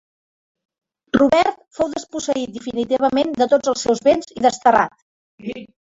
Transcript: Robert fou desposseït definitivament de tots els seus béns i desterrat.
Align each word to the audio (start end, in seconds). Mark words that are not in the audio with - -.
Robert 1.17 1.59
fou 1.79 1.91
desposseït 1.97 2.55
definitivament 2.57 3.35
de 3.43 3.49
tots 3.55 3.73
els 3.75 3.85
seus 3.87 4.03
béns 4.09 4.37
i 4.39 4.45
desterrat. 4.47 4.97